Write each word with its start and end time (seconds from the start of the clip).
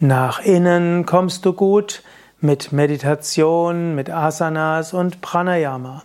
Nach 0.00 0.38
innen 0.38 1.06
kommst 1.06 1.44
du 1.44 1.52
gut 1.52 2.04
mit 2.40 2.70
Meditation, 2.70 3.96
mit 3.96 4.10
Asanas 4.10 4.94
und 4.94 5.20
Pranayama. 5.20 6.04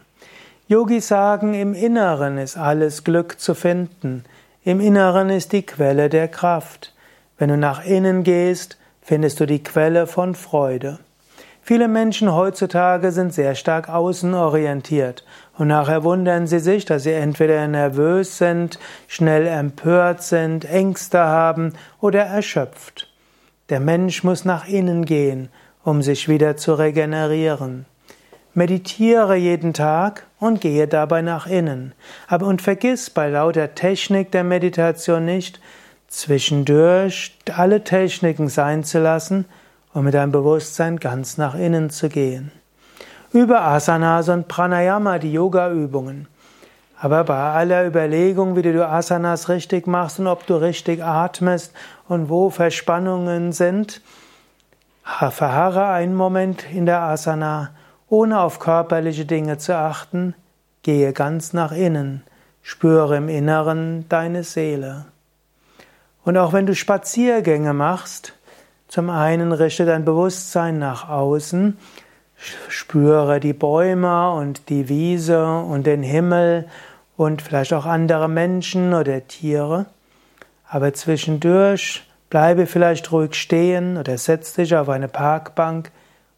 Yogis 0.68 1.08
sagen, 1.08 1.54
im 1.54 1.76
Inneren 1.76 2.40
ist 2.40 2.58
alles 2.58 3.04
Glück 3.04 3.40
zu 3.40 3.54
finden. 3.54 4.26
Im 4.64 4.80
Inneren 4.80 5.30
ist 5.30 5.52
die 5.52 5.62
Quelle 5.62 6.10
der 6.10 6.28
Kraft. 6.28 6.96
Wenn 7.38 7.50
du 7.50 7.58
nach 7.58 7.86
innen 7.86 8.24
gehst, 8.24 8.80
findest 9.04 9.40
du 9.40 9.46
die 9.46 9.62
Quelle 9.62 10.08
von 10.08 10.34
Freude. 10.34 10.98
Viele 11.62 11.88
Menschen 11.88 12.34
heutzutage 12.34 13.12
sind 13.12 13.32
sehr 13.32 13.54
stark 13.54 13.90
außenorientiert 13.90 15.24
und 15.60 15.68
nachher 15.68 16.04
wundern 16.04 16.48
sie 16.48 16.60
sich, 16.60 16.86
dass 16.86 17.04
sie 17.04 17.12
entweder 17.12 17.68
nervös 17.68 18.40
sind, 18.40 18.80
schnell 19.08 19.46
empört 19.46 20.24
sind, 20.24 20.66
Ängste 20.66 21.20
haben 21.20 21.74
oder 22.02 22.24
erschöpft. 22.24 23.13
Der 23.70 23.80
Mensch 23.80 24.24
muss 24.24 24.44
nach 24.44 24.68
innen 24.68 25.06
gehen, 25.06 25.50
um 25.84 26.02
sich 26.02 26.28
wieder 26.28 26.58
zu 26.58 26.74
regenerieren. 26.74 27.86
Meditiere 28.54 29.36
jeden 29.36 29.74
Tag 29.74 30.28
und 30.40 30.62
gehe 30.62 30.88
dabei 30.88 31.22
nach 31.22 31.48
innen. 31.48 31.94
Aber 32.28 32.46
und 32.48 32.62
vergiss 32.62 33.10
bei 33.10 33.30
lauter 33.30 33.74
Technik 33.74 34.32
der 34.32 34.44
Meditation 34.44 35.26
nicht, 35.26 35.60
zwischendurch 36.08 37.36
alle 37.56 37.84
Techniken 37.84 38.50
sein 38.50 38.84
zu 38.84 39.00
lassen 39.00 39.46
und 39.94 40.04
mit 40.04 40.14
deinem 40.14 40.32
Bewusstsein 40.32 40.98
ganz 40.98 41.38
nach 41.38 41.56
innen 41.56 41.90
zu 41.90 42.10
gehen. 42.10 42.52
Über 43.32 43.62
Asanas 43.62 44.30
und 44.30 44.48
Pranayama, 44.48 45.18
die 45.18 45.34
Yoga-Übungen. 45.34 46.28
Aber 47.04 47.26
bei 47.26 47.36
aller 47.36 47.86
Überlegung, 47.86 48.56
wie 48.56 48.62
du 48.62 48.88
Asanas 48.88 49.50
richtig 49.50 49.88
machst 49.88 50.20
und 50.20 50.28
ob 50.28 50.48
du 50.48 50.56
richtig 50.56 51.04
atmest 51.04 51.74
und 52.08 52.30
wo 52.30 52.50
Verspannungen 52.50 53.52
sind, 53.52 54.00
verharre 55.04 55.88
einen 55.88 56.16
Moment 56.16 56.64
in 56.72 56.86
der 56.86 57.02
Asana, 57.02 57.72
ohne 58.08 58.40
auf 58.40 58.60
körperliche 58.60 59.26
Dinge 59.26 59.58
zu 59.58 59.76
achten, 59.76 60.34
gehe 60.82 61.12
ganz 61.12 61.52
nach 61.52 61.74
innen, 61.74 62.24
spüre 62.62 63.18
im 63.18 63.28
Inneren 63.28 64.08
deine 64.08 64.46
Seele. 64.46 65.04
Und 66.24 66.38
auch 66.38 66.54
wenn 66.54 66.68
du 66.68 66.74
Spaziergänge 66.74 67.74
machst, 67.74 68.32
zum 68.88 69.10
einen 69.10 69.52
richte 69.52 69.86
dein 69.86 70.06
Bewusstsein 70.06 70.80
nach 70.80 71.10
außen, 71.10 71.78
spüre 72.70 73.42
die 73.42 73.52
Bäume 73.52 74.32
und 74.32 74.70
die 74.70 74.88
Wiese 74.88 75.46
und 75.46 75.86
den 75.86 76.02
Himmel 76.02 76.70
und 77.24 77.42
vielleicht 77.42 77.74
auch 77.74 77.86
andere 77.86 78.30
Menschen 78.30 78.94
oder 78.94 79.28
Tiere. 79.28 79.86
Aber 80.70 80.94
zwischendurch 80.94 82.04
bleibe 82.30 82.66
vielleicht 82.66 83.12
ruhig 83.12 83.36
stehen 83.36 83.98
oder 83.98 84.18
setz 84.18 84.54
dich 84.54 84.76
auf 84.76 84.90
eine 84.90 85.08
Parkbank 85.08 85.92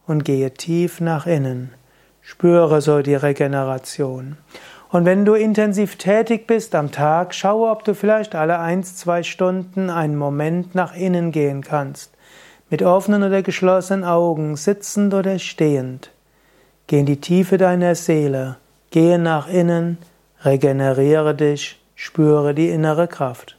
und 0.08 0.26
gehe 0.26 0.52
tief 0.52 1.00
nach 1.00 1.26
innen. 1.26 1.72
Spüre 2.22 2.82
so 2.82 3.02
die 3.02 3.16
Regeneration. 3.16 4.38
Und 4.90 5.06
wenn 5.06 5.26
du 5.26 5.34
intensiv 5.34 5.98
tätig 5.98 6.48
bist 6.48 6.74
am 6.76 6.92
Tag, 6.92 7.34
schaue, 7.34 7.70
ob 7.70 7.84
du 7.84 7.94
vielleicht 7.94 8.36
alle 8.36 8.60
eins, 8.60 8.96
zwei 8.96 9.24
Stunden 9.24 9.90
einen 9.90 10.16
Moment 10.16 10.76
nach 10.76 10.96
innen 10.96 11.32
gehen 11.32 11.62
kannst. 11.62 12.12
Mit 12.70 12.82
offenen 12.82 13.24
oder 13.24 13.42
geschlossenen 13.42 14.04
Augen, 14.04 14.56
sitzend 14.56 15.14
oder 15.14 15.38
stehend. 15.38 16.12
Geh 16.88 17.00
in 17.00 17.06
die 17.06 17.22
Tiefe 17.22 17.58
deiner 17.58 17.96
Seele. 17.96 18.58
Gehe 18.92 19.20
nach 19.20 19.48
innen. 19.48 19.98
Regeneriere 20.44 21.34
dich, 21.34 21.80
spüre 21.96 22.54
die 22.54 22.70
innere 22.70 23.08
Kraft. 23.08 23.55